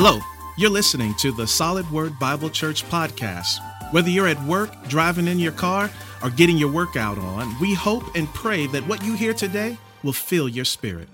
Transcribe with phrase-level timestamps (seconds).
[0.00, 0.20] Hello,
[0.56, 3.58] you're listening to the Solid Word Bible Church podcast.
[3.92, 5.90] Whether you're at work, driving in your car,
[6.22, 10.12] or getting your workout on, we hope and pray that what you hear today will
[10.12, 11.08] fill your spirit.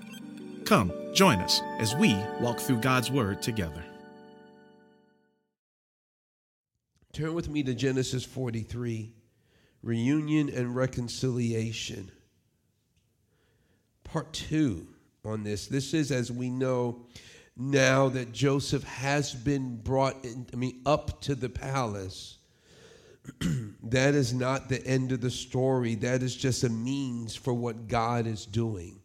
[0.67, 3.83] Come, join us as we walk through God's Word together.
[7.14, 9.14] Turn with me to Genesis 43
[9.82, 12.12] Reunion and Reconciliation.
[14.04, 14.88] Part two
[15.24, 15.69] on this.
[15.69, 17.06] This is, as we know,
[17.57, 22.39] now that Joseph has been brought in, I mean, up to the palace.
[23.85, 25.95] that is not the end of the story.
[25.95, 29.01] That is just a means for what God is doing.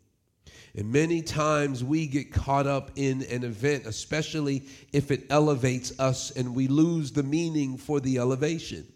[0.76, 6.32] And many times we get caught up in an event, especially if it elevates us
[6.32, 8.88] and we lose the meaning for the elevation.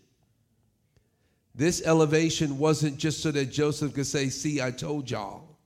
[1.55, 5.57] This elevation wasn't just so that Joseph could say, See, I told y'all,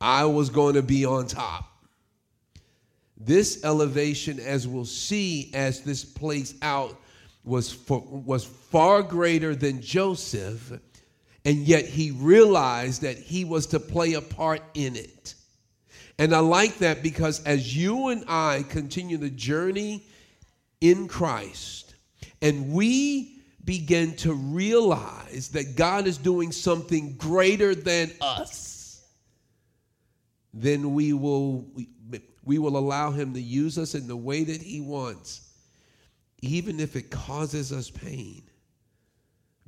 [0.00, 1.75] I was going to be on top.
[3.16, 7.00] This elevation, as we'll see as this plays out,
[7.44, 10.72] was, for, was far greater than Joseph
[11.46, 15.36] and yet he realized that he was to play a part in it.
[16.18, 20.04] And I like that because as you and I continue the journey
[20.80, 21.94] in Christ,
[22.42, 29.04] and we begin to realize that God is doing something greater than us,
[30.52, 31.64] then we will
[32.46, 35.52] we, will allow him to use us in the way that he wants,
[36.40, 38.42] even if it causes us pain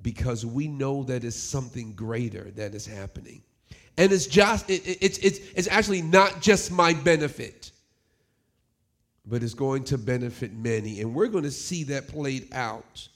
[0.01, 3.43] because we know that it's something greater that is happening.
[3.97, 7.73] And it's just it, it, it's it's it's actually not just my benefit,
[9.27, 11.01] but it's going to benefit many.
[11.01, 13.09] And we're going to see that played out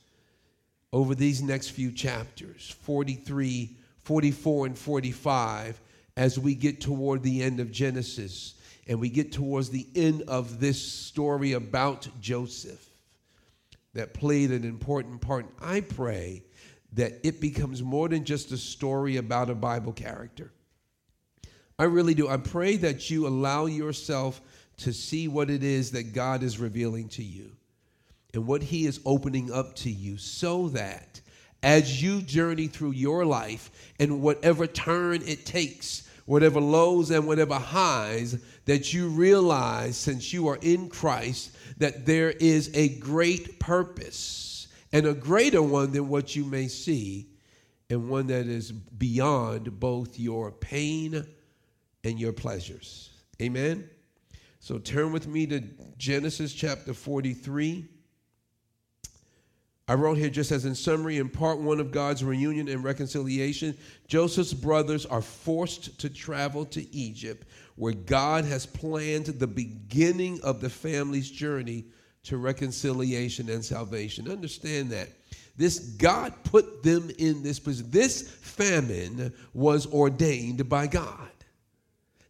[0.92, 5.80] over these next few chapters, 43, 44 and 45
[6.16, 8.54] as we get toward the end of Genesis
[8.86, 12.84] and we get towards the end of this story about Joseph
[13.94, 15.46] that played an important part.
[15.60, 16.42] I pray
[16.94, 20.52] that it becomes more than just a story about a Bible character.
[21.78, 22.28] I really do.
[22.28, 24.40] I pray that you allow yourself
[24.78, 27.52] to see what it is that God is revealing to you
[28.34, 31.20] and what He is opening up to you so that
[31.62, 37.54] as you journey through your life and whatever turn it takes, whatever lows and whatever
[37.54, 44.68] highs, that you realize since you are in Christ that there is a great purpose
[44.92, 47.26] and a greater one than what you may see,
[47.88, 51.26] and one that is beyond both your pain
[52.04, 53.10] and your pleasures.
[53.40, 53.88] Amen?
[54.60, 55.62] So turn with me to
[55.98, 57.86] Genesis chapter 43.
[59.88, 63.76] I wrote here just as in summary in part one of God's reunion and reconciliation,
[64.06, 70.60] Joseph's brothers are forced to travel to Egypt, where God has planned the beginning of
[70.60, 71.84] the family's journey
[72.24, 74.30] to reconciliation and salvation.
[74.30, 75.08] Understand that.
[75.56, 77.90] This God put them in this position.
[77.90, 81.28] This famine was ordained by God.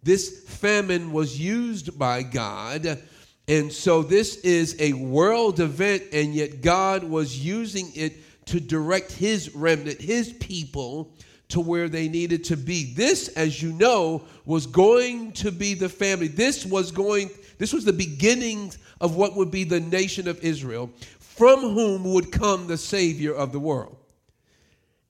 [0.03, 3.01] This famine was used by God.
[3.49, 9.13] And so this is a world event, and yet God was using it to direct
[9.13, 11.13] his remnant, his people,
[11.49, 12.95] to where they needed to be.
[12.95, 16.29] This, as you know, was going to be the family.
[16.29, 20.91] This was going, this was the beginning of what would be the nation of Israel,
[21.19, 23.97] from whom would come the Savior of the world.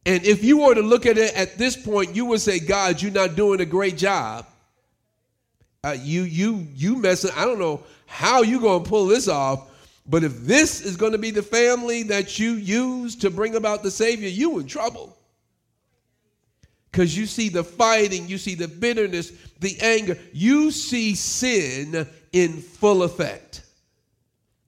[0.05, 3.01] And if you were to look at it at this point, you would say, God,
[3.01, 4.47] you're not doing a great job.
[5.85, 7.33] Uh, you, you, you messing.
[7.37, 9.69] I don't know how you to pull this off,
[10.07, 13.91] but if this is to be the family that you use to bring about the
[13.91, 15.17] Savior, you in trouble.
[16.91, 22.61] Because you see the fighting, you see the bitterness, the anger, you see sin in
[22.61, 23.65] full effect.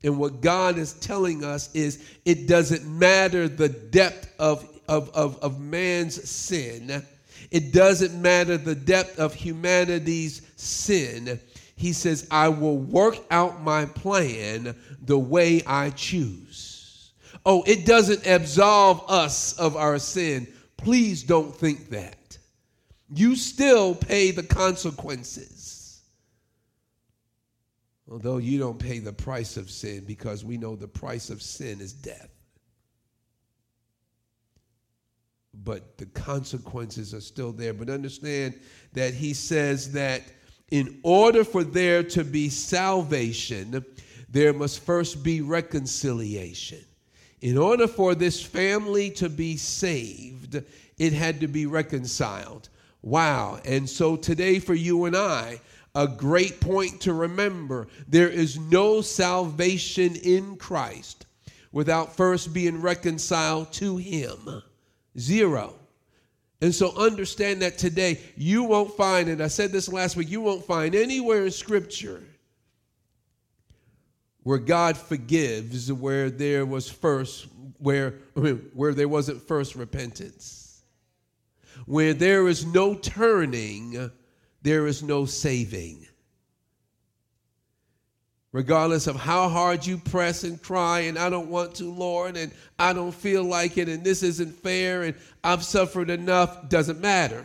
[0.03, 5.39] And what God is telling us is it doesn't matter the depth of, of, of,
[5.39, 7.05] of man's sin,
[7.55, 11.41] it doesn't matter the depth of humanity's sin.
[11.77, 17.13] He says, I will work out my plan the way I choose.
[17.47, 20.47] Oh, it doesn't absolve us of our sin.
[20.77, 22.39] Please don't think that.
[23.15, 25.75] You still pay the consequences
[28.11, 31.81] although you don't pay the price of sin because we know the price of sin
[31.81, 32.34] is death.
[35.65, 37.73] But the consequences are still there.
[37.73, 38.61] But understand
[38.93, 40.23] that he says that
[40.71, 43.85] in order for there to be salvation,
[44.29, 46.85] there must first be reconciliation.
[47.41, 50.63] In order for this family to be saved,
[50.99, 52.69] it had to be reconciled.
[53.03, 53.61] Wow.
[53.65, 55.61] And so today, for you and I,
[55.95, 57.87] a great point to remember.
[58.09, 61.27] There is no salvation in Christ
[61.71, 64.63] without first being reconciled to Him.
[65.19, 65.75] Zero.
[66.61, 70.41] And so understand that today you won't find, and I said this last week, you
[70.41, 72.23] won't find anywhere in Scripture
[74.43, 78.11] where God forgives where there was first, where,
[78.75, 80.83] where there wasn't first repentance.
[81.87, 84.11] Where there is no turning
[84.65, 86.04] there is no saving.
[88.55, 92.53] Regardless of how hard you press and cry, and I don't want to, Lord, and
[92.79, 97.45] I don't feel like it, and this isn't fair, and I've suffered enough, doesn't matter.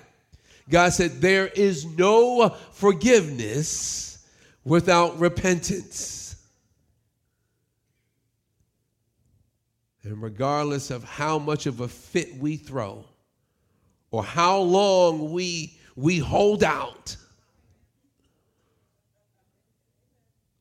[0.69, 4.23] God said, There is no forgiveness
[4.63, 6.35] without repentance.
[10.03, 13.03] And regardless of how much of a fit we throw,
[14.11, 17.15] or how long we we hold out.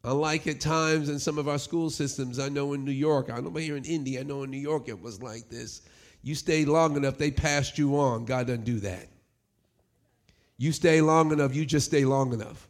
[0.04, 3.40] Unlike at times in some of our school systems, I know in New York, I
[3.40, 5.82] know here in India, I know in New York it was like this.
[6.22, 8.24] You stay long enough, they passed you on.
[8.24, 9.08] God doesn't do that.
[10.56, 12.68] You stay long enough, you just stay long enough.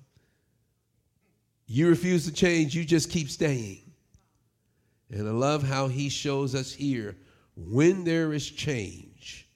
[1.66, 3.92] You refuse to change, you just keep staying.
[5.10, 7.16] And I love how he shows us here
[7.56, 9.48] when there is change,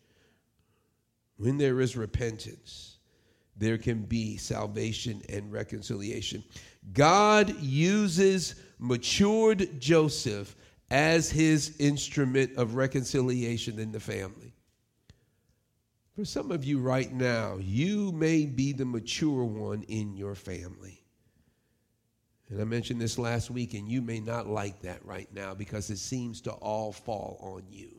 [1.37, 2.93] when there is repentance
[3.57, 6.43] there can be salvation and reconciliation.
[6.93, 10.57] God uses matured Joseph
[10.91, 14.53] as his instrument of reconciliation in the family.
[16.15, 21.03] For some of you right now, you may be the mature one in your family.
[22.51, 25.89] And I mentioned this last week, and you may not like that right now because
[25.89, 27.99] it seems to all fall on you.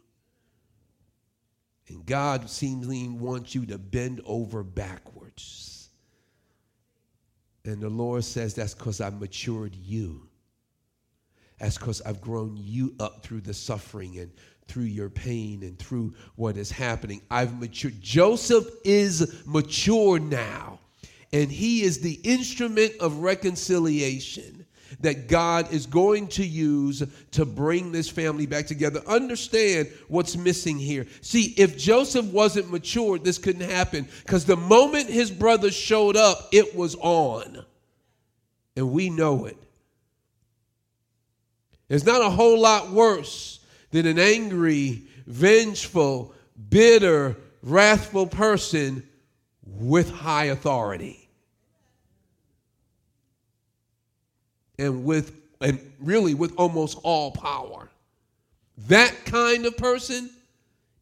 [1.88, 5.73] And God seemingly wants you to bend over backwards.
[7.66, 10.28] And the Lord says, That's because I've matured you.
[11.60, 14.32] That's because I've grown you up through the suffering and
[14.68, 17.22] through your pain and through what is happening.
[17.32, 18.02] I've matured.
[18.02, 20.80] Joseph is mature now,
[21.32, 24.63] and he is the instrument of reconciliation
[25.02, 29.02] that God is going to use to bring this family back together.
[29.08, 31.06] Understand what's missing here.
[31.22, 36.50] See, if Joseph wasn't matured, this couldn't happen because the moment his brothers showed up,
[36.52, 37.66] it was on.
[38.76, 39.58] And we know it.
[41.90, 43.60] It's not a whole lot worse
[43.92, 46.34] than an angry, vengeful,
[46.70, 49.08] bitter, wrathful person
[49.66, 51.23] with high authority.
[54.78, 57.90] And with and really with almost all power.
[58.88, 60.30] That kind of person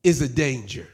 [0.04, 0.88] is a danger.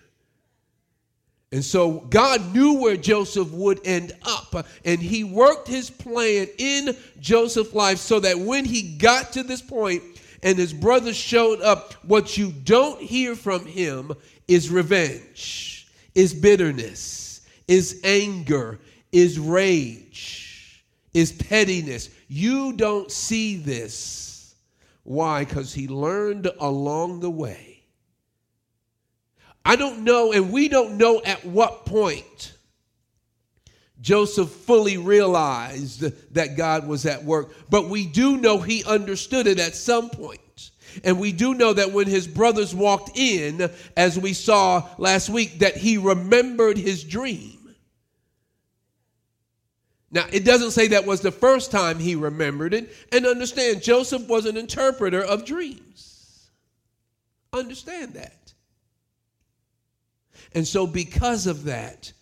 [1.52, 6.96] And so God knew where Joseph would end up, and he worked his plan in
[7.20, 10.04] Joseph's life so that when he got to this point
[10.44, 14.12] and his brothers showed up, what you don't hear from him
[14.48, 18.80] is revenge, is bitterness, is anger,
[19.14, 20.47] is rage,
[21.18, 22.12] is pettiness.
[22.28, 24.54] You don't see this.
[25.02, 25.46] Why?
[25.46, 27.82] Because he learned along the way.
[29.66, 32.54] I don't know, and we don't know at what point
[34.00, 36.02] Joseph fully realized
[36.36, 40.72] that God was at work, but we do know he understood it at some point.
[41.04, 45.60] And we do know that when his brothers walked in, as we saw last week,
[45.60, 47.67] that he remembered his dream.
[50.10, 52.94] Now, it doesn't say that was the first time he remembered it.
[53.12, 56.50] And understand, Joseph was an interpreter of dreams.
[57.52, 58.54] Understand that.
[60.54, 62.14] And so, because of that,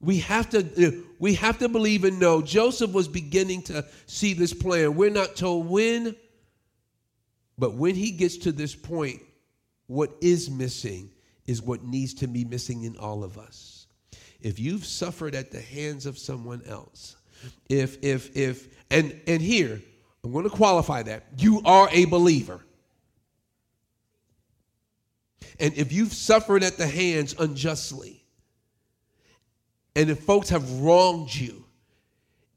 [0.00, 4.32] we have to uh, we have to believe and know Joseph was beginning to see
[4.32, 4.94] this plan.
[4.94, 6.14] We're not told when,
[7.58, 9.20] but when he gets to this point,
[9.88, 11.10] what is missing
[11.46, 13.79] is what needs to be missing in all of us
[14.42, 17.16] if you've suffered at the hands of someone else,
[17.68, 19.80] if, if, if, and, and here,
[20.22, 21.24] I'm going to qualify that.
[21.38, 22.60] You are a believer.
[25.58, 28.22] And if you've suffered at the hands unjustly,
[29.94, 31.64] and if folks have wronged you,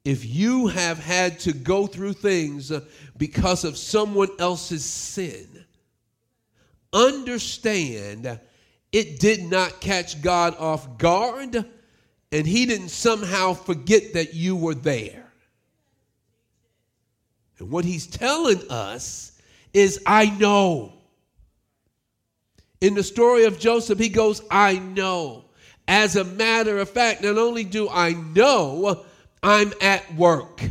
[0.06, 2.82] if you have had to go through things uh,
[3.18, 5.48] because of someone else's sin,
[6.92, 8.40] understand
[8.94, 11.66] it did not catch God off guard,
[12.32, 15.26] and He didn't somehow forget that you were there.
[17.58, 19.32] And what He's telling us
[19.74, 20.94] is, I know.
[22.82, 25.46] In the story of Joseph, he goes, I know.
[25.88, 29.06] As a matter of fact, not only do I know,
[29.42, 30.62] I'm at work.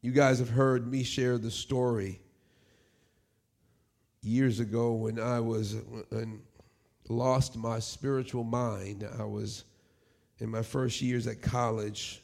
[0.00, 2.20] You guys have heard me share the story
[4.24, 5.74] years ago when I was
[6.10, 6.40] and
[7.08, 9.06] lost my spiritual mind.
[9.18, 9.64] I was
[10.38, 12.22] in my first years at college,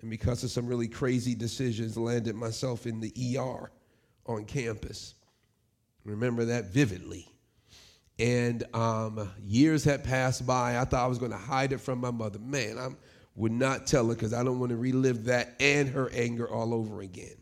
[0.00, 3.70] and because of some really crazy decisions, landed myself in the ER
[4.26, 5.14] on campus.
[6.04, 7.26] Remember that vividly.
[8.18, 10.78] And um, years had passed by.
[10.78, 12.38] I thought I was going to hide it from my mother.
[12.38, 12.88] Man, I
[13.34, 16.74] would not tell her because I don't want to relive that and her anger all
[16.74, 17.39] over again.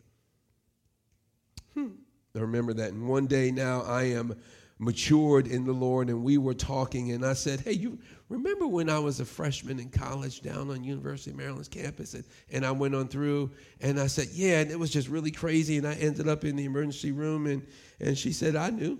[2.35, 2.91] I remember that.
[2.91, 4.35] And one day now I am
[4.79, 8.89] matured in the Lord, and we were talking, and I said, Hey, you remember when
[8.89, 12.13] I was a freshman in college down on University of Maryland's campus?
[12.13, 15.31] And, and I went on through, and I said, Yeah, and it was just really
[15.31, 15.77] crazy.
[15.77, 17.65] And I ended up in the emergency room, and,
[17.99, 18.99] and she said, I knew.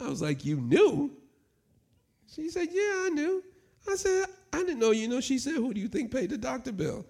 [0.00, 1.12] I was like, You knew?
[2.34, 3.44] She said, Yeah, I knew.
[3.88, 5.20] I said, I didn't know you know.
[5.20, 7.06] She said, Who do you think paid the doctor bill?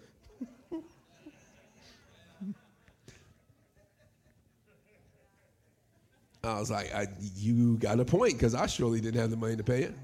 [6.49, 9.57] I was like, I, You got a point because I surely didn't have the money
[9.57, 9.95] to pay it.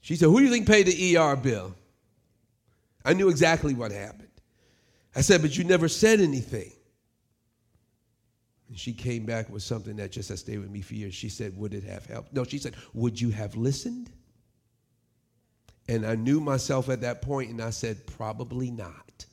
[0.00, 1.74] She said, Who do you think paid the ER bill?
[3.04, 4.28] I knew exactly what happened.
[5.14, 6.72] I said, But you never said anything.
[8.68, 11.14] And she came back with something that just has stayed with me for years.
[11.14, 12.32] She said, Would it have helped?
[12.32, 14.10] No, she said, Would you have listened?
[15.88, 19.24] And I knew myself at that point, and I said, Probably not.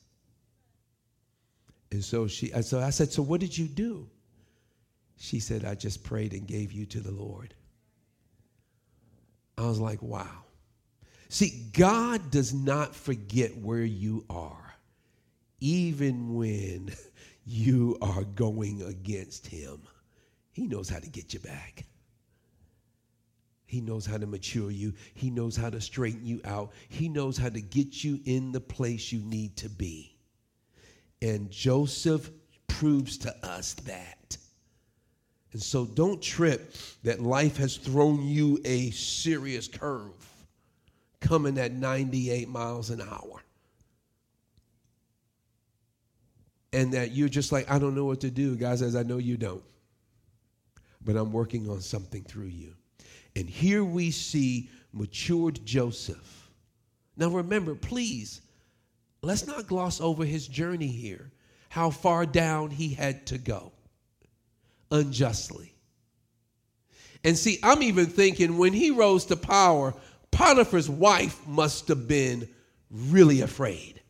[1.91, 4.09] And so she, so I said, So what did you do?
[5.17, 7.53] She said, I just prayed and gave you to the Lord.
[9.57, 10.43] I was like, Wow.
[11.29, 14.75] See, God does not forget where you are,
[15.59, 16.93] even when
[17.45, 19.81] you are going against him,
[20.51, 21.85] he knows how to get you back.
[23.65, 24.93] He knows how to mature you.
[25.15, 26.71] He knows how to straighten you out.
[26.87, 30.15] He knows how to get you in the place you need to be.
[31.21, 32.29] And Joseph
[32.67, 34.24] proves to us that.
[35.55, 40.11] And so don't trip that life has thrown you a serious curve
[41.21, 43.41] coming at 98 miles an hour.
[46.73, 48.57] and that you're just like, I don't know what to do.
[48.57, 49.63] God says, I know you don't.
[51.01, 52.73] But I'm working on something through you.
[53.33, 56.49] And here we see matured Joseph.
[57.15, 58.41] Now remember, please,
[59.21, 61.31] let's not gloss over his journey here,
[61.69, 63.71] how far down he had to go
[64.91, 65.73] unjustly.
[67.23, 69.93] And see, I'm even thinking when he rose to power,
[70.31, 72.47] Potiphar's wife must have been
[72.91, 74.01] really afraid.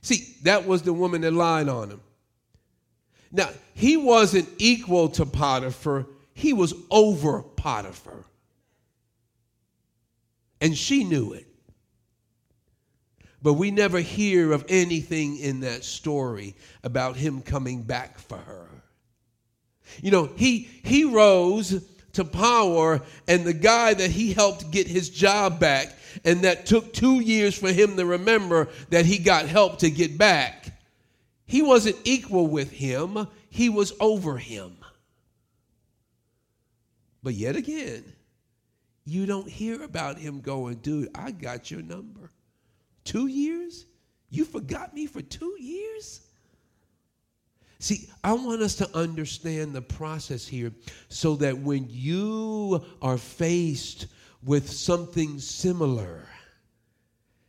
[0.00, 2.00] See, that was the woman that lied on him.
[3.30, 8.24] Now, he wasn't equal to Potiphar, he was over Potiphar.
[10.60, 11.46] And she knew it.
[13.42, 18.68] But we never hear of anything in that story about him coming back for her.
[20.00, 25.08] You know, he he rose to power and the guy that he helped get his
[25.08, 25.94] job back
[26.24, 30.18] and that took two years for him to remember that he got help to get
[30.18, 30.70] back.
[31.46, 34.76] He wasn't equal with him, he was over him.
[37.22, 38.04] But yet again,
[39.04, 42.30] you don't hear about him going, dude, I got your number.
[43.04, 43.86] Two years?
[44.30, 46.20] You forgot me for two years?
[47.78, 50.72] See, I want us to understand the process here
[51.08, 54.06] so that when you are faced
[54.44, 56.26] with something similar,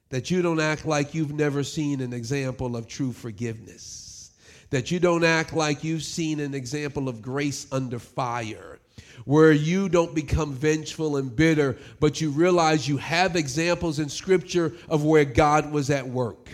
[0.09, 4.31] that you don't act like you've never seen an example of true forgiveness,
[4.71, 8.79] that you don't act like you've seen an example of grace under fire,
[9.25, 14.73] where you don't become vengeful and bitter, but you realize you have examples in Scripture
[14.89, 16.49] of where God was at work.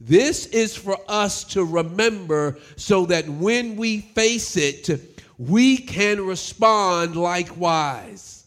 [0.00, 4.88] This is for us to remember so that when we face it,
[5.38, 8.46] we can respond likewise.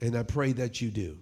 [0.00, 1.18] And I pray that you do.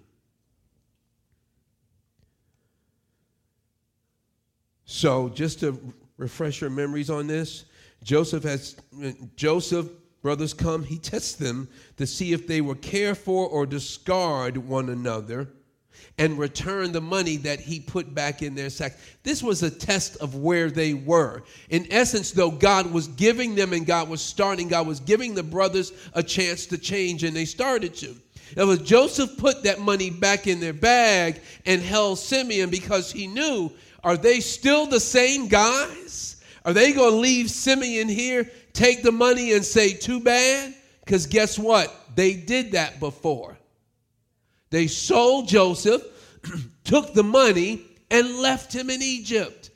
[4.85, 7.65] So, just to refresh your memories on this,
[8.03, 8.77] Joseph has
[9.35, 9.89] Joseph
[10.27, 14.89] brothers come, he tests them to see if they will care for or discard one
[14.89, 15.47] another
[16.17, 18.97] and return the money that he put back in their sack.
[19.23, 21.43] This was a test of where they were.
[21.69, 25.43] In essence, though, God was giving them and God was starting, God was giving the
[25.43, 28.13] brothers a chance to change, and they started to.
[28.57, 33.27] It was Joseph put that money back in their bag and held Simeon because he
[33.27, 33.71] knew
[34.03, 36.35] are they still the same guys?
[36.67, 40.73] Are they going to leave Simeon here, take the money, and say, too bad?
[41.03, 41.93] Because guess what?
[42.15, 43.57] They did that before.
[44.69, 46.03] They sold Joseph,
[46.83, 47.81] took the money,
[48.11, 49.71] and left him in Egypt.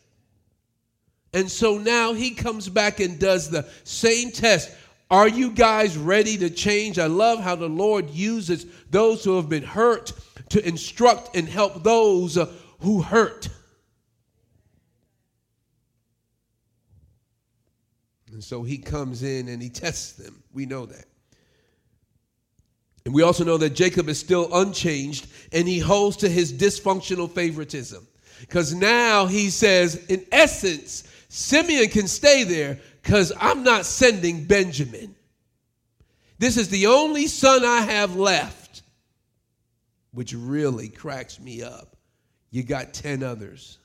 [1.33, 4.71] And so now he comes back and does the same test.
[5.09, 6.99] Are you guys ready to change?
[6.99, 10.13] I love how the Lord uses those who have been hurt
[10.49, 13.49] to instruct and help those uh, who hurt.
[18.31, 20.41] And so he comes in and he tests them.
[20.53, 21.05] We know that.
[23.05, 27.29] And we also know that Jacob is still unchanged and he holds to his dysfunctional
[27.29, 28.07] favoritism.
[28.39, 35.15] Because now he says, in essence, Simeon can stay there because I'm not sending Benjamin.
[36.37, 38.81] This is the only son I have left,
[40.11, 41.95] which really cracks me up.
[42.49, 43.77] You got 10 others.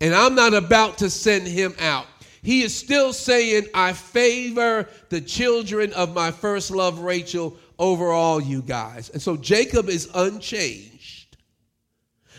[0.00, 2.06] And I'm not about to send him out.
[2.44, 8.38] He is still saying, I favor the children of my first love, Rachel, over all
[8.38, 9.08] you guys.
[9.08, 11.38] And so Jacob is unchanged,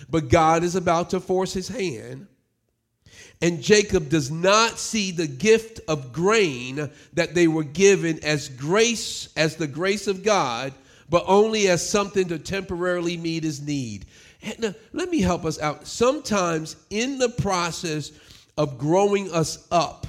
[0.08, 2.28] but God is about to force his hand.
[3.42, 9.30] And Jacob does not see the gift of grain that they were given as grace,
[9.36, 10.72] as the grace of God,
[11.10, 14.06] but only as something to temporarily meet his need.
[14.60, 15.88] Now, let me help us out.
[15.88, 18.12] Sometimes in the process
[18.58, 20.08] of growing us up,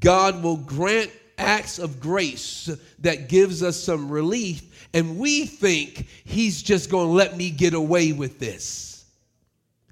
[0.00, 2.70] God will grant acts of grace
[3.00, 7.74] that gives us some relief and we think he's just going to let me get
[7.74, 9.04] away with this.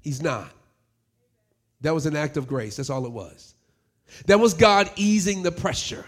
[0.03, 0.49] He's not.
[1.81, 2.77] That was an act of grace.
[2.77, 3.55] That's all it was.
[4.27, 6.05] That was God easing the pressure.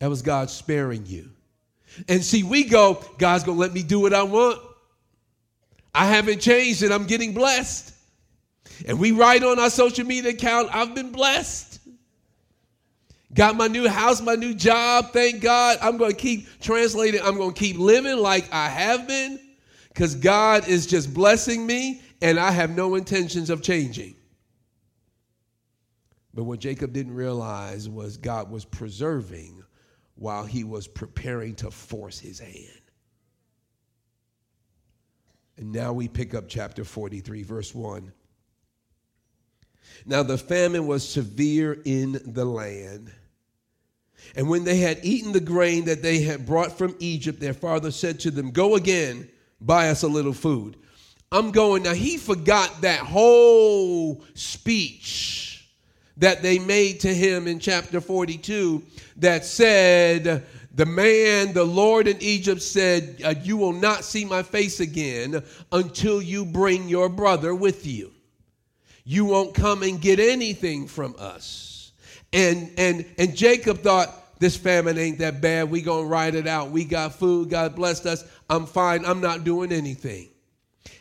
[0.00, 1.30] That was God sparing you.
[2.08, 4.60] And see, we go, God's going to let me do what I want.
[5.94, 7.94] I haven't changed and I'm getting blessed.
[8.86, 11.80] And we write on our social media account, I've been blessed.
[13.34, 15.78] Got my new house, my new job, thank God.
[15.82, 17.20] I'm going to keep translating.
[17.22, 19.38] I'm going to keep living like I have been
[19.88, 24.14] because God is just blessing me and I have no intentions of changing.
[26.32, 29.62] But what Jacob didn't realize was God was preserving
[30.14, 32.80] while he was preparing to force his hand.
[35.56, 38.12] And now we pick up chapter 43, verse 1.
[40.06, 43.12] Now the famine was severe in the land.
[44.36, 47.90] And when they had eaten the grain that they had brought from Egypt, their father
[47.90, 49.28] said to them, Go again,
[49.60, 50.76] buy us a little food.
[51.30, 51.82] I'm going.
[51.82, 55.68] Now, he forgot that whole speech
[56.16, 58.82] that they made to him in chapter 42
[59.16, 64.42] that said, the man, the Lord in Egypt said, uh, You will not see my
[64.42, 68.12] face again until you bring your brother with you
[69.08, 71.92] you won't come and get anything from us.
[72.30, 75.70] And and and Jacob thought this famine ain't that bad.
[75.70, 76.70] We gonna ride it out.
[76.70, 77.48] We got food.
[77.48, 78.22] God blessed us.
[78.50, 79.06] I'm fine.
[79.06, 80.28] I'm not doing anything.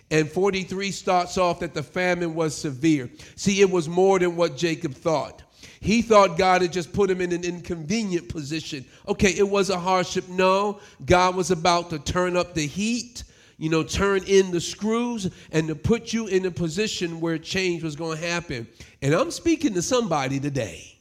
[0.09, 3.09] And 43 starts off that the famine was severe.
[3.35, 5.43] See, it was more than what Jacob thought.
[5.81, 8.85] He thought God had just put him in an inconvenient position.
[9.05, 10.29] Okay, it was a hardship.
[10.29, 13.25] No, God was about to turn up the heat
[13.57, 17.83] you know, turn in the screws and to put you in a position where change
[17.83, 18.67] was going to happen.
[19.01, 20.97] And I'm speaking to somebody today.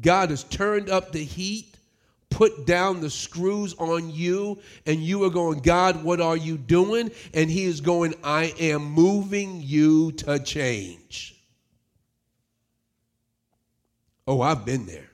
[0.00, 1.74] God has turned up the heat,
[2.28, 7.10] put down the screws on you, and you are going, God, what are you doing?
[7.32, 11.34] And He is going, I am moving you to change.
[14.26, 15.08] Oh, I've been there.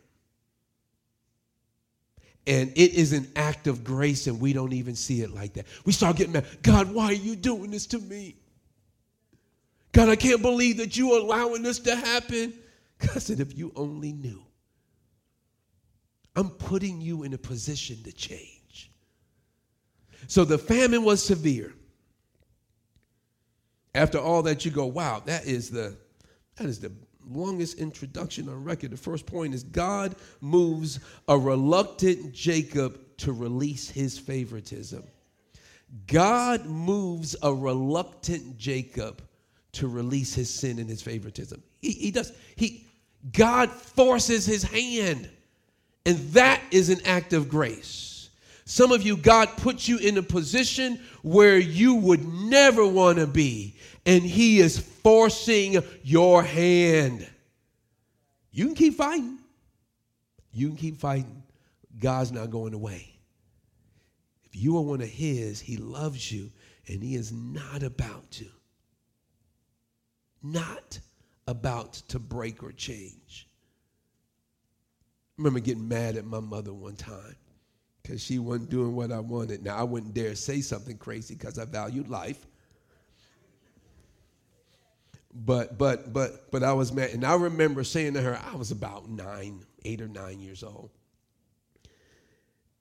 [2.47, 5.67] And it is an act of grace, and we don't even see it like that.
[5.85, 6.47] We start getting mad.
[6.63, 8.37] God, why are you doing this to me?
[9.93, 12.55] God, I can't believe that you are allowing this to happen.
[12.99, 14.43] God said, if you only knew,
[16.35, 18.91] I'm putting you in a position to change.
[20.27, 21.73] So the famine was severe.
[23.95, 25.97] After all that, you go, wow, that is the
[26.57, 26.93] that is the
[27.35, 28.91] longest introduction on record.
[28.91, 35.05] The first point is God moves a reluctant Jacob to release his favoritism.
[36.07, 39.23] God moves a reluctant Jacob
[39.73, 41.63] to release his sin and his favoritism.
[41.81, 42.33] He, he does.
[42.57, 42.87] He
[43.33, 45.29] God forces his hand.
[46.05, 48.12] And that is an act of grace.
[48.65, 53.27] Some of you, God puts you in a position where you would never want to
[53.27, 57.29] be and he is forcing your hand.
[58.51, 59.39] You can keep fighting.
[60.53, 61.43] You can keep fighting.
[61.99, 63.09] God's not going away.
[64.45, 66.51] If you are one of his, he loves you
[66.89, 68.47] and he is not about to.
[70.43, 70.99] Not
[71.47, 73.49] about to break or change.
[75.39, 77.37] I remember getting mad at my mother one time
[78.03, 79.63] because she wasn't doing what I wanted.
[79.63, 82.47] Now, I wouldn't dare say something crazy because I valued life.
[85.35, 87.11] But, but, but, but I was mad.
[87.11, 90.91] And I remember saying to her, I was about nine, eight or nine years old.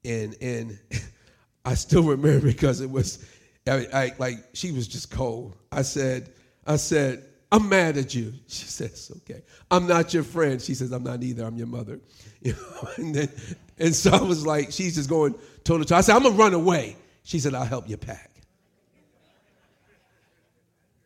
[0.03, 0.79] And, and
[1.65, 3.23] I still remember because it was,
[3.67, 5.55] I, I, like, she was just cold.
[5.71, 6.33] I said,
[6.65, 8.33] I said, I'm mad at you.
[8.47, 9.41] She says, okay.
[9.69, 10.61] I'm not your friend.
[10.61, 11.45] She says, I'm not either.
[11.45, 11.99] I'm your mother.
[12.43, 13.29] You know, and then,
[13.77, 15.95] and so I was like, she's just going toe to toe.
[15.95, 16.95] I said, I'm gonna run away.
[17.21, 18.31] She said, I'll help you pack.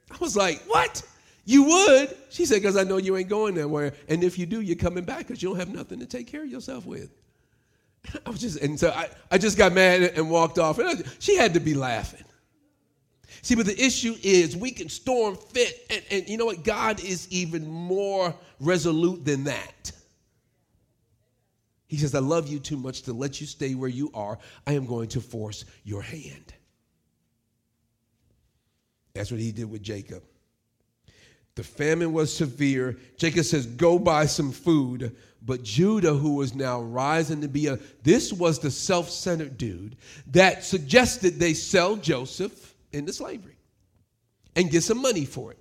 [0.09, 1.03] I was like, what?
[1.43, 2.17] You would?
[2.29, 3.93] She said, because I know you ain't going nowhere.
[4.07, 6.43] And if you do, you're coming back because you don't have nothing to take care
[6.43, 7.09] of yourself with.
[8.25, 10.79] I was just, and so I, I just got mad and walked off.
[10.79, 12.24] And I, she had to be laughing.
[13.45, 16.63] See, but the issue is we can storm fit, and, and you know what?
[16.63, 19.91] God is even more resolute than that.
[21.85, 24.39] He says, I love you too much to let you stay where you are.
[24.65, 26.55] I am going to force your hand.
[29.13, 30.23] That's what he did with Jacob.
[31.53, 32.97] The famine was severe.
[33.15, 35.15] Jacob says, Go buy some food.
[35.43, 39.97] But Judah, who was now rising to be a, this was the self centered dude
[40.31, 43.57] that suggested they sell Joseph into slavery
[44.55, 45.59] and get some money for it.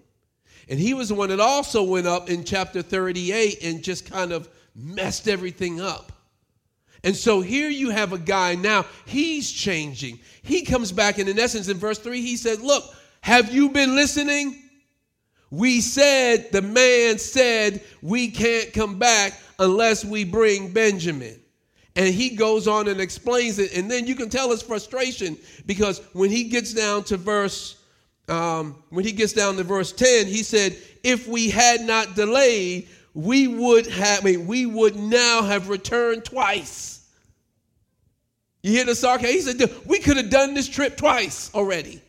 [0.68, 4.32] And he was the one that also went up in chapter 38 and just kind
[4.32, 6.12] of messed everything up.
[7.02, 10.20] And so here you have a guy now, he's changing.
[10.42, 12.82] He comes back, and in essence, in verse 3, he said, Look,
[13.20, 14.58] have you been listening?
[15.50, 21.40] We said, the man said, we can't come back unless we bring Benjamin.
[21.96, 23.76] And he goes on and explains it.
[23.76, 27.76] And then you can tell his frustration because when he gets down to verse,
[28.28, 32.88] um, when he gets down to verse 10, he said, if we had not delayed,
[33.12, 37.06] we would have, I mean, we would now have returned twice.
[38.62, 39.30] You hear the sarcasm?
[39.30, 42.00] He said, we could have done this trip twice already.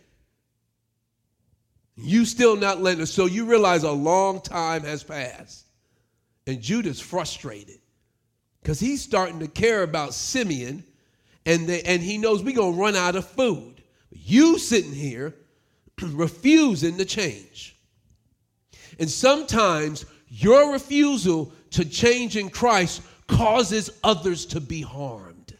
[1.95, 3.11] You still not letting us.
[3.11, 5.65] So you realize a long time has passed.
[6.47, 7.79] And Judah's frustrated
[8.65, 10.83] because he's starting to care about Simeon
[11.45, 13.75] and, and he knows we're going to run out of food.
[14.09, 15.35] You sitting here
[16.01, 17.75] refusing to change.
[18.97, 25.55] And sometimes your refusal to change in Christ causes others to be harmed.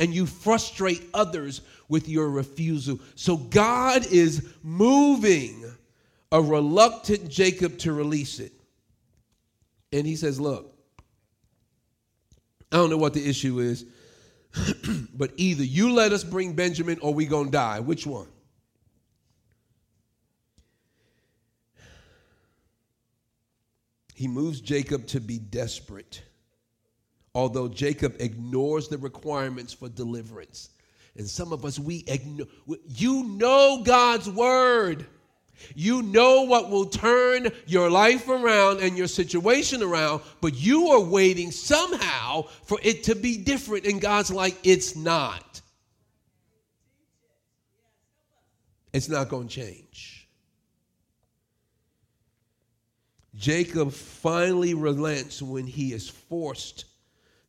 [0.00, 2.98] And you frustrate others with your refusal.
[3.14, 5.64] So God is moving
[6.32, 8.50] a reluctant Jacob to release it.
[9.92, 10.71] And he says, Look,
[12.72, 13.84] I don't know what the issue is,
[15.14, 17.80] but either you let us bring Benjamin or we going to die.
[17.80, 18.28] Which one?
[24.14, 26.22] He moves Jacob to be desperate,
[27.34, 30.70] although Jacob ignores the requirements for deliverance.
[31.16, 32.46] And some of us, we ignore,
[32.88, 35.06] you know God's word.
[35.74, 41.00] You know what will turn your life around and your situation around, but you are
[41.00, 43.86] waiting somehow for it to be different.
[43.86, 45.60] And God's like, it's not.
[48.92, 50.28] It's not going to change.
[53.34, 56.84] Jacob finally relents when he is forced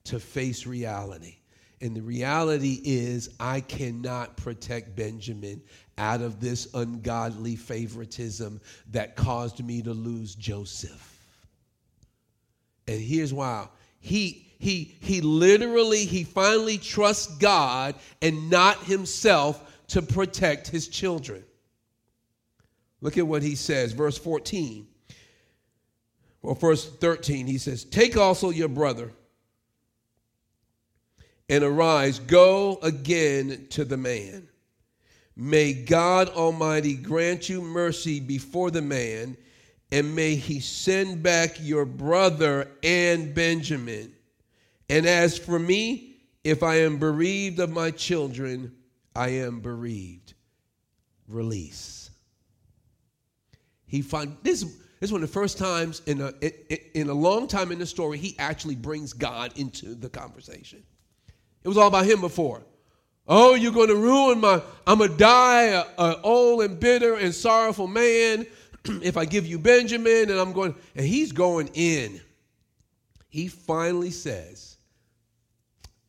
[0.06, 1.38] to face reality.
[1.84, 5.62] And the reality is, I cannot protect Benjamin
[5.98, 11.10] out of this ungodly favoritism that caused me to lose Joseph.
[12.88, 13.68] And here's why.
[14.00, 21.44] He he he literally he finally trusts God and not himself to protect his children.
[23.02, 24.88] Look at what he says, verse 14.
[26.42, 29.12] Well, verse 13, he says, Take also your brother
[31.50, 34.48] and arise, go again to the man.
[35.36, 39.36] May God Almighty grant you mercy before the man,
[39.92, 44.14] and may he send back your brother and Benjamin.
[44.90, 48.74] And as for me, if I am bereaved of my children,
[49.16, 50.34] I am bereaved.
[51.28, 52.12] Release.
[53.86, 56.34] He find this, this is one of the first times in a,
[56.98, 60.84] in a long time in the story he actually brings God into the conversation.
[61.64, 62.62] It was all about him before.
[63.28, 67.16] Oh, you're going to ruin my, I'm going to die a, a old and bitter
[67.16, 68.46] and sorrowful man
[68.86, 70.30] if I give you Benjamin.
[70.30, 72.20] And I'm going, and he's going in.
[73.30, 74.78] He finally says,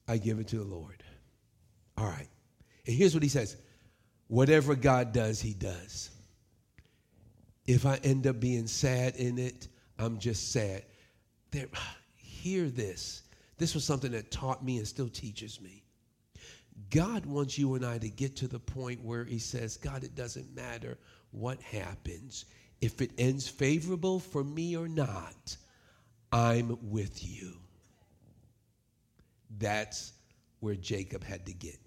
[0.08, 1.02] I give it to the Lord.
[1.96, 2.28] All right.
[2.86, 3.56] And here's what he says
[4.26, 6.10] whatever God does, he does.
[7.66, 10.82] If I end up being sad in it, I'm just sad.
[11.50, 11.68] There,
[12.16, 13.22] hear this.
[13.58, 15.84] This was something that taught me and still teaches me.
[16.90, 20.14] God wants you and I to get to the point where He says, God, it
[20.14, 20.98] doesn't matter
[21.30, 22.46] what happens.
[22.80, 25.56] If it ends favorable for me or not,
[26.32, 27.54] I'm with you.
[29.58, 30.12] That's
[30.60, 31.78] where Jacob had to get.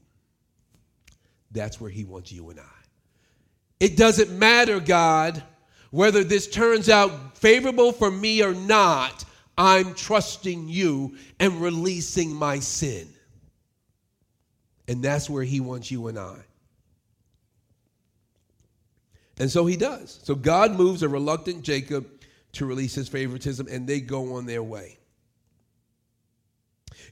[1.51, 2.63] That's where he wants you and I.
[3.79, 5.43] It doesn't matter, God,
[5.91, 9.23] whether this turns out favorable for me or not.
[9.57, 13.07] I'm trusting you and releasing my sin.
[14.87, 16.37] And that's where he wants you and I.
[19.39, 20.19] And so he does.
[20.23, 22.07] So God moves a reluctant Jacob
[22.53, 24.97] to release his favoritism, and they go on their way.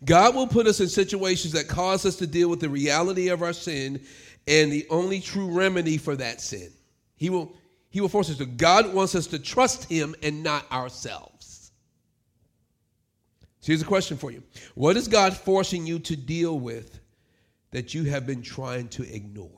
[0.04, 3.42] God will put us in situations that cause us to deal with the reality of
[3.42, 4.02] our sin
[4.48, 6.72] and the only true remedy for that sin.
[7.16, 7.56] He will,
[7.90, 8.46] he will force us to.
[8.46, 11.35] God wants us to trust Him and not ourselves.
[13.66, 14.44] So here's a question for you
[14.76, 17.00] What is God forcing you to deal with
[17.72, 19.50] that you have been trying to ignore?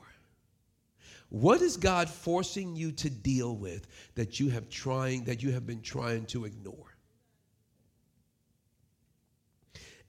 [1.28, 5.68] What is God forcing you to deal with that you have trying that you have
[5.68, 6.96] been trying to ignore?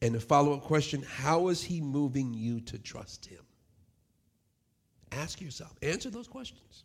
[0.01, 3.43] And the follow-up question, how is he moving you to trust him?
[5.11, 5.77] Ask yourself.
[5.83, 6.85] Answer those questions.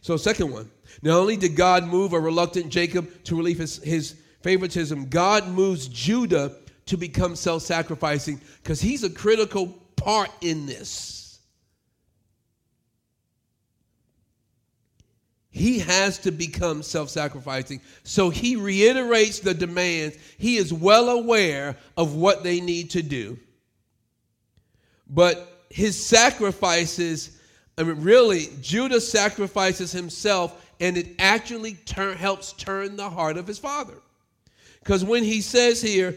[0.00, 0.70] So, second one,
[1.02, 5.88] not only did God move a reluctant Jacob to relieve his, his favoritism, God moves
[5.88, 6.52] Judah
[6.86, 11.18] to become self sacrificing because he's a critical part in this.
[15.58, 17.80] he has to become self sacrificing.
[18.04, 20.16] So he reiterates the demands.
[20.38, 23.38] He is well aware of what they need to do.
[25.10, 27.38] But his sacrifices,
[27.76, 31.76] I mean, really, Judah sacrifices himself, and it actually
[32.16, 33.94] helps turn the heart of his father.
[34.88, 36.16] Because when he says here,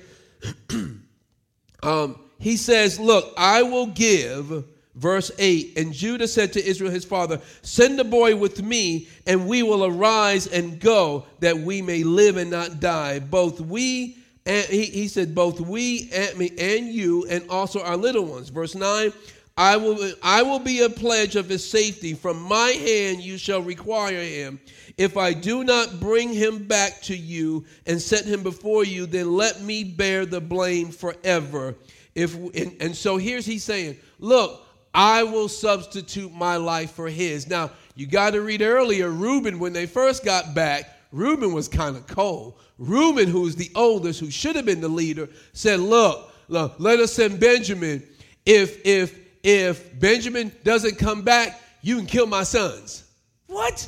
[1.84, 4.64] um, he says, Look, I will give
[4.96, 9.46] Verse 8 And Judah said to Israel his father, Send the boy with me, and
[9.46, 13.20] we will arise and go, that we may live and not die.
[13.20, 17.98] Both we and he, he said, Both we and me and you, and also our
[17.98, 18.48] little ones.
[18.48, 19.12] Verse 9
[19.62, 22.16] I will, I will be a pledge of his safety.
[22.16, 24.60] From my hand you shall require him.
[24.98, 29.36] If I do not bring him back to you and set him before you, then
[29.36, 31.76] let me bear the blame forever.
[32.16, 37.48] If and, and so here's he saying, Look, I will substitute my life for his.
[37.48, 41.96] Now, you got to read earlier, Reuben, when they first got back, Reuben was kind
[41.96, 42.56] of cold.
[42.80, 47.14] Reuben, who's the oldest, who should have been the leader, said, Look, look, let us
[47.14, 48.02] send Benjamin.
[48.44, 53.04] If if if Benjamin doesn't come back, you can kill my sons.
[53.48, 53.88] What?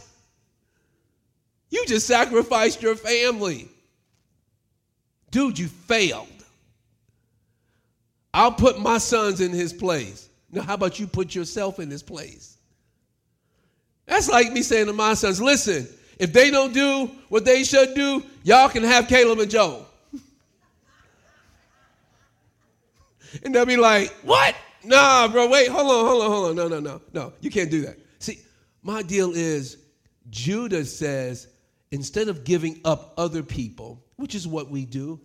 [1.69, 3.69] You just sacrificed your family.
[5.31, 6.27] Dude, you failed.
[8.33, 10.29] I'll put my sons in his place.
[10.51, 12.57] Now, how about you put yourself in this place?
[14.05, 15.87] That's like me saying to my sons, listen,
[16.19, 19.85] if they don't do what they should do, y'all can have Caleb and Joe.
[23.43, 24.55] and they'll be like, what?
[24.83, 26.55] Nah, bro, wait, hold on, hold on, hold on.
[26.55, 27.97] No, no, no, no, you can't do that.
[28.19, 28.39] See,
[28.81, 29.77] my deal is
[30.29, 31.47] Judah says,
[31.91, 35.19] instead of giving up other people, which is what we do,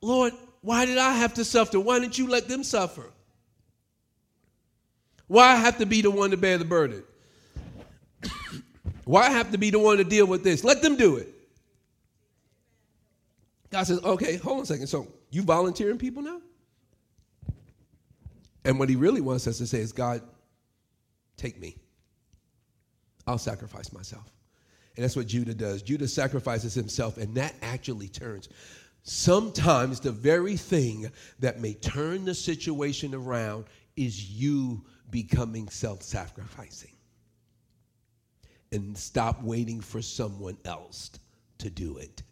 [0.00, 1.80] Lord, why did I have to suffer?
[1.80, 3.10] Why didn't you let them suffer?
[5.26, 7.04] Why I have to be the one to bear the burden?
[9.04, 10.62] Why I have to be the one to deal with this?
[10.62, 11.28] Let them do it.
[13.70, 14.86] God says, okay, hold on a second.
[14.86, 16.40] So you volunteering people now?
[18.64, 20.22] And what he really wants us to say is, God,
[21.36, 21.76] take me.
[23.26, 24.32] I'll sacrifice myself.
[24.96, 25.82] And that's what Judah does.
[25.82, 28.48] Judah sacrifices himself, and that actually turns.
[29.04, 33.64] Sometimes the very thing that may turn the situation around
[33.96, 36.92] is you becoming self sacrificing.
[38.70, 41.10] And stop waiting for someone else
[41.58, 42.22] to do it.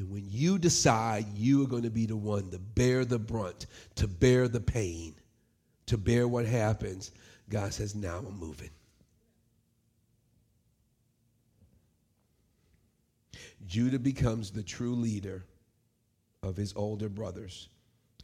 [0.00, 3.66] And when you decide you are going to be the one to bear the brunt,
[3.96, 5.14] to bear the pain,
[5.84, 7.10] to bear what happens,
[7.50, 8.70] God says, Now I'm moving.
[13.66, 15.44] Judah becomes the true leader
[16.42, 17.68] of his older brothers.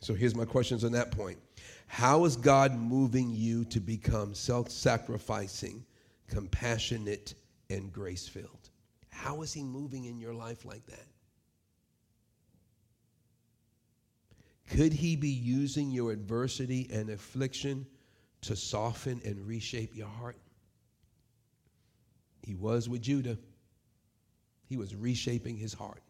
[0.00, 1.36] So here's my questions on that point.
[1.88, 5.84] How is God moving you to become self sacrificing,
[6.26, 7.34] compassionate,
[7.68, 8.70] and grace filled?
[9.10, 11.04] How is He moving in your life like that?
[14.68, 17.86] Could He be using your adversity and affliction
[18.42, 20.36] to soften and reshape your heart?
[22.42, 23.38] He was with Judah,
[24.68, 26.02] He was reshaping his heart.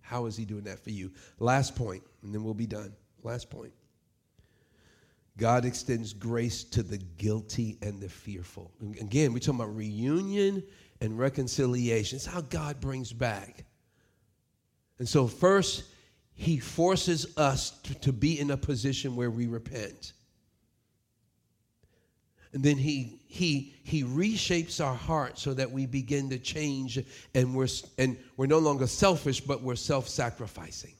[0.00, 1.10] How is he doing that for you?
[1.38, 2.94] Last point, and then we'll be done.
[3.22, 3.72] Last point.
[5.36, 8.70] God extends grace to the guilty and the fearful.
[9.00, 10.62] Again, we're talking about reunion
[11.00, 12.16] and reconciliation.
[12.16, 13.64] It's how God brings back.
[14.98, 15.84] And so, first,
[16.34, 20.12] He forces us to, to be in a position where we repent.
[22.52, 27.00] And then he, he, he reshapes our heart so that we begin to change
[27.34, 27.68] and we're,
[27.98, 30.94] and we're no longer selfish, but we're self sacrificing.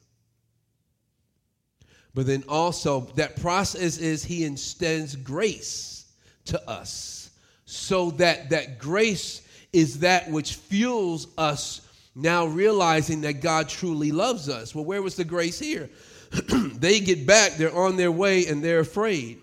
[2.13, 6.13] But then also, that process is he extends grace
[6.47, 7.31] to us
[7.65, 9.43] so that that grace
[9.73, 11.81] is that which fuels us
[12.15, 14.75] now realizing that God truly loves us.
[14.75, 15.91] Well, where was the grace here?
[16.77, 19.41] they get back, they're on their way, and they're afraid.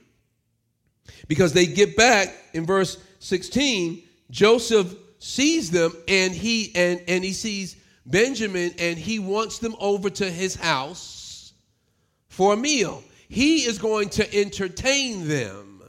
[1.28, 7.32] Because they get back in verse 16, Joseph sees them and he and, and he
[7.32, 11.54] sees Benjamin and he wants them over to his house
[12.28, 13.04] for a meal.
[13.30, 15.84] He is going to entertain them.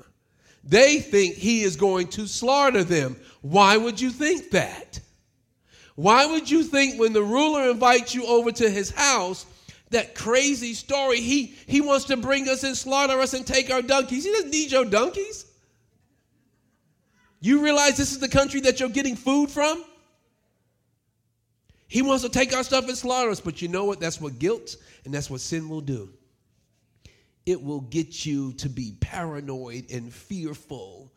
[0.64, 3.16] They think he is going to slaughter them.
[3.40, 5.00] Why would you think that?
[5.94, 9.46] Why would you think when the ruler invites you over to his house,
[9.90, 13.82] that crazy story, he, he wants to bring us and slaughter us and take our
[13.82, 14.24] donkeys?
[14.24, 15.46] He doesn't need your donkeys.
[17.40, 19.84] You realize this is the country that you're getting food from?
[21.88, 24.00] He wants to take our stuff and slaughter us, but you know what?
[24.00, 26.08] That's what guilt and that's what sin will do
[27.46, 31.11] it will get you to be paranoid and fearful.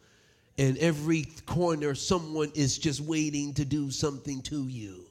[0.57, 5.05] And every corner, someone is just waiting to do something to you.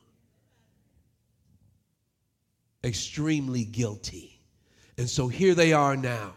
[2.82, 4.40] Extremely guilty.
[4.96, 6.32] And so here they are now.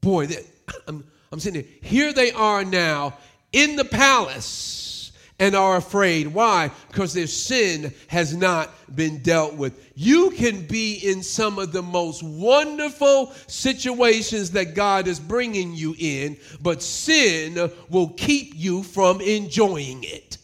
[0.00, 0.28] Boy,
[0.86, 1.70] I'm, I'm sitting there.
[1.82, 3.16] Here they are now
[3.52, 5.01] in the palace
[5.42, 6.28] and are afraid.
[6.28, 6.70] Why?
[6.86, 9.90] Because their sin has not been dealt with.
[9.96, 15.96] You can be in some of the most wonderful situations that God is bringing you
[15.98, 20.38] in, but sin will keep you from enjoying it.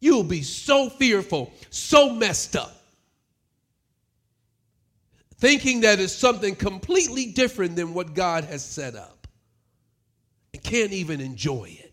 [0.00, 2.74] You'll be so fearful, so messed up,
[5.36, 9.28] thinking that it's something completely different than what God has set up,
[10.54, 11.87] and can't even enjoy it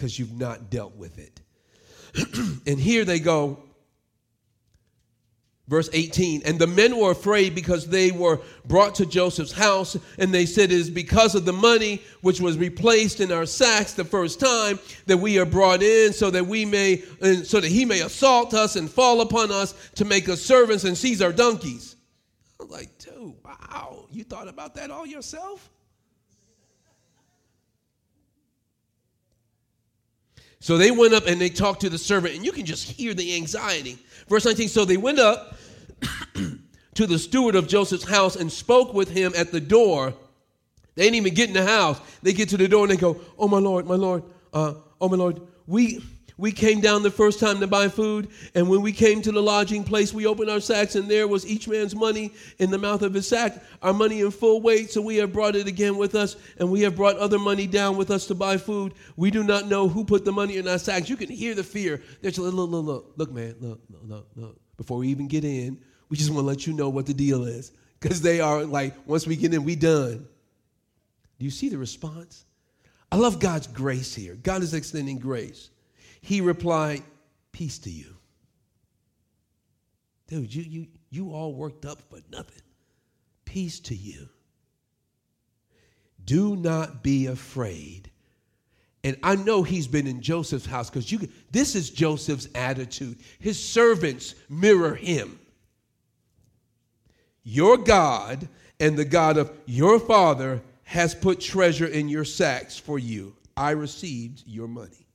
[0.00, 1.40] because you've not dealt with it.
[2.66, 3.62] and here they go.
[5.68, 10.34] Verse 18, and the men were afraid because they were brought to Joseph's house, and
[10.34, 14.04] they said, It is because of the money which was replaced in our sacks the
[14.04, 17.84] first time that we are brought in, so that we may, and so that he
[17.84, 21.94] may assault us and fall upon us to make us servants and seize our donkeys.
[22.58, 25.70] I was like, dude, wow, you thought about that all yourself?
[30.60, 33.14] So they went up and they talked to the servant, and you can just hear
[33.14, 33.98] the anxiety.
[34.28, 35.56] Verse 19 So they went up
[36.94, 40.14] to the steward of Joseph's house and spoke with him at the door.
[40.96, 41.98] They didn't even get in the house.
[42.22, 45.08] They get to the door and they go, Oh, my Lord, my Lord, uh, oh,
[45.08, 46.04] my Lord, we
[46.40, 49.42] we came down the first time to buy food, and when we came to the
[49.42, 53.02] lodging place, we opened our sacks, and there was each man's money in the mouth
[53.02, 54.90] of his sack, our money in full weight.
[54.90, 57.98] So we have brought it again with us, and we have brought other money down
[57.98, 58.94] with us to buy food.
[59.16, 61.10] We do not know who put the money in our sacks.
[61.10, 62.02] You can hear the fear.
[62.22, 64.60] There's a little, look, look, look, man, look, look, look, look.
[64.78, 67.44] Before we even get in, we just want to let you know what the deal
[67.44, 70.26] is, because they are like, once we get in, we done.
[71.38, 72.46] Do you see the response?
[73.12, 74.36] I love God's grace here.
[74.36, 75.68] God is extending grace.
[76.20, 77.02] He replied,
[77.52, 78.16] Peace to you.
[80.28, 82.62] Dude, you, you, you all worked up for nothing.
[83.44, 84.28] Peace to you.
[86.24, 88.10] Do not be afraid.
[89.02, 93.18] And I know he's been in Joseph's house because you this is Joseph's attitude.
[93.38, 95.38] His servants mirror him.
[97.42, 102.98] Your God and the God of your father has put treasure in your sacks for
[102.98, 103.34] you.
[103.56, 105.06] I received your money.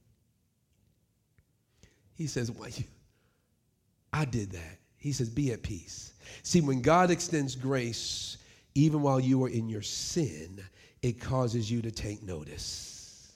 [2.15, 2.85] He says, Why you?
[4.11, 4.79] I did that.
[4.97, 6.13] He says, Be at peace.
[6.43, 8.37] See, when God extends grace,
[8.73, 10.61] even while you are in your sin,
[11.01, 13.33] it causes you to take notice.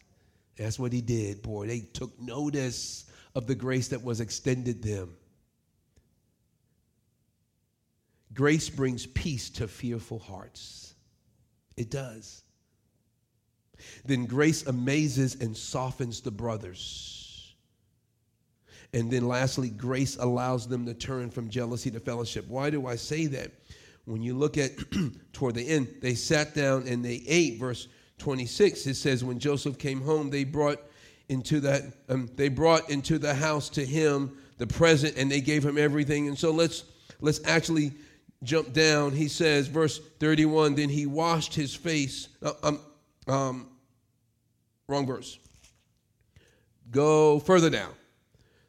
[0.57, 1.67] That's what he did, boy.
[1.67, 5.15] They took notice of the grace that was extended them.
[8.33, 10.93] Grace brings peace to fearful hearts.
[11.77, 12.43] It does.
[14.05, 17.18] Then grace amazes and softens the brothers.
[18.93, 22.47] And then lastly, grace allows them to turn from jealousy to fellowship.
[22.47, 23.51] Why do I say that?
[24.05, 24.71] When you look at
[25.33, 27.59] toward the end, they sat down and they ate.
[27.59, 27.87] Verse
[28.17, 30.79] 26, it says, When Joseph came home, they brought
[31.29, 35.63] into that um, they brought into the house to him the present and they gave
[35.63, 36.27] him everything.
[36.27, 36.83] And so let's
[37.21, 37.93] let's actually
[38.43, 39.11] jump down.
[39.11, 42.29] He says, verse 31, then he washed his face.
[42.41, 42.79] Uh, um,
[43.27, 43.69] um,
[44.87, 45.37] wrong verse.
[46.89, 47.91] Go further down.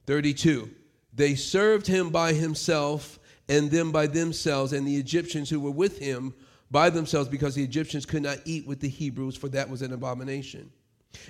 [0.06, 0.70] 32.
[1.12, 5.98] They served him by himself and them by themselves, and the Egyptians who were with
[5.98, 6.32] him
[6.70, 9.92] by themselves, because the Egyptians could not eat with the Hebrews, for that was an
[9.92, 10.70] abomination.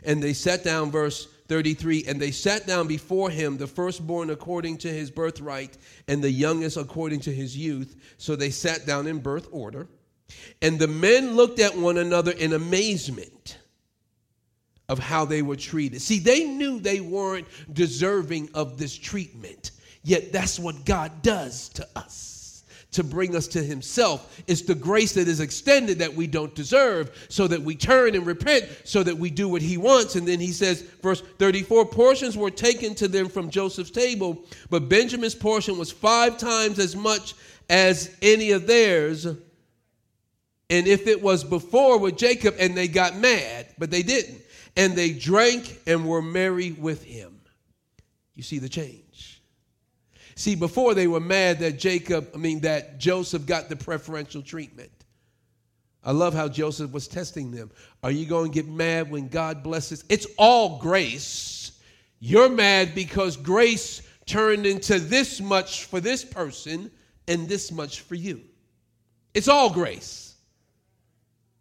[0.04, 4.76] And they sat down, verse 33, and they sat down before him, the firstborn according
[4.78, 7.96] to his birthright, and the youngest according to his youth.
[8.18, 9.88] So they sat down in birth order.
[10.60, 13.58] And the men looked at one another in amazement
[14.90, 16.02] of how they were treated.
[16.02, 19.70] See, they knew they weren't deserving of this treatment.
[20.02, 24.42] Yet that's what God does to us to bring us to himself.
[24.48, 28.26] It's the grace that is extended that we don't deserve, so that we turn and
[28.26, 30.16] repent, so that we do what he wants.
[30.16, 34.88] And then he says, verse 34 portions were taken to them from Joseph's table, but
[34.88, 37.34] Benjamin's portion was five times as much
[37.68, 39.24] as any of theirs.
[39.24, 39.38] And
[40.88, 44.40] if it was before with Jacob, and they got mad, but they didn't,
[44.76, 47.40] and they drank and were merry with him.
[48.34, 49.42] You see the change.
[50.34, 54.90] See, before they were mad that Jacob, I mean, that Joseph got the preferential treatment.
[56.02, 57.70] I love how Joseph was testing them.
[58.02, 60.04] Are you going to get mad when God blesses?
[60.08, 61.72] It's all grace.
[62.20, 66.90] You're mad because grace turned into this much for this person
[67.28, 68.40] and this much for you.
[69.34, 70.34] It's all grace.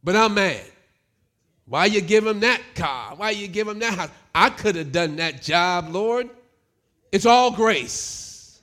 [0.04, 0.64] But I'm mad.
[1.70, 3.14] Why you give him that car?
[3.16, 4.10] Why you give him that house?
[4.34, 6.30] I could have done that job, Lord.
[7.12, 8.60] It's all grace.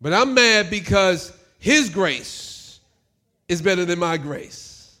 [0.00, 2.80] But I'm mad because His grace
[3.48, 4.98] is better than my grace.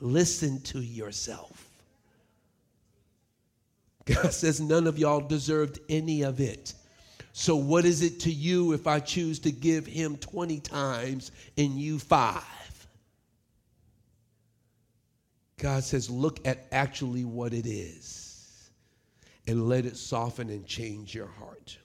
[0.00, 1.68] Listen to yourself.
[4.04, 6.74] God says none of y'all deserved any of it.
[7.32, 11.78] So, what is it to you if I choose to give Him 20 times and
[11.78, 12.42] you five?
[15.58, 18.70] God says, look at actually what it is
[19.46, 21.78] and let it soften and change your heart.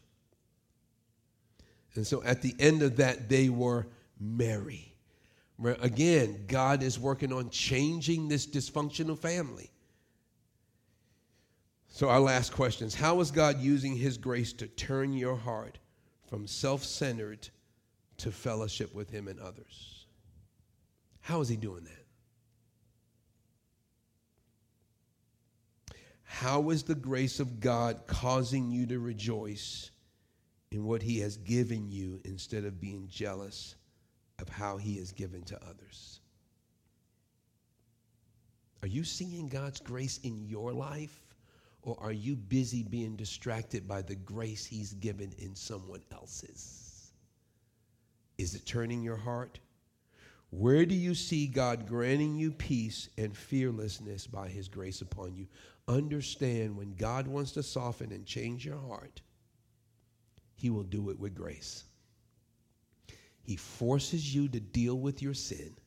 [1.95, 3.87] And so at the end of that, they were
[4.19, 4.93] merry.
[5.81, 9.71] Again, God is working on changing this dysfunctional family.
[11.89, 15.79] So, our last question is How is God using His grace to turn your heart
[16.29, 17.49] from self centered
[18.17, 20.05] to fellowship with Him and others?
[21.21, 22.06] How is He doing that?
[26.27, 29.89] How is the grace of God causing you to rejoice
[30.71, 33.75] in what He has given you instead of being jealous
[34.39, 36.19] of how He has given to others?
[38.83, 41.19] Are you seeing God's grace in your life?
[41.81, 47.13] Or are you busy being distracted by the grace He's given in someone else's?
[48.37, 49.59] Is it turning your heart?
[50.49, 55.47] Where do you see God granting you peace and fearlessness by His grace upon you?
[55.87, 59.21] Understand when God wants to soften and change your heart,
[60.57, 61.83] he will do it with grace.
[63.43, 65.77] He forces you to deal with your sin,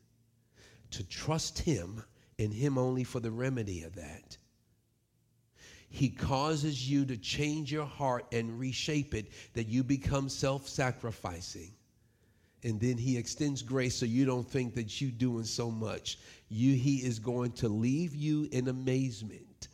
[0.93, 2.03] to trust Him
[2.39, 4.39] and Him only for the remedy of that.
[5.91, 11.73] He causes you to change your heart and reshape it that you become self sacrificing.
[12.63, 16.19] And then he extends grace so you don't think that you're doing so much.
[16.49, 19.69] You, he is going to leave you in amazement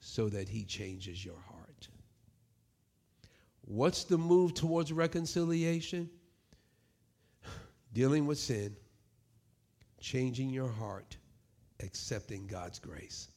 [0.00, 1.88] so that he changes your heart.
[3.62, 6.08] What's the move towards reconciliation?
[7.92, 8.74] Dealing with sin,
[10.00, 11.16] changing your heart,
[11.80, 13.28] accepting God's grace.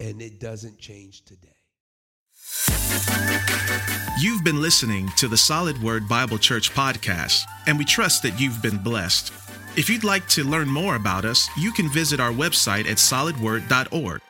[0.00, 1.57] And it doesn't change today.
[4.20, 8.60] You've been listening to the Solid Word Bible Church podcast, and we trust that you've
[8.60, 9.32] been blessed.
[9.76, 14.20] If you'd like to learn more about us, you can visit our website at solidword.org.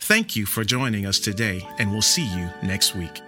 [0.00, 3.20] Thank you for joining us today, and we'll see you next week.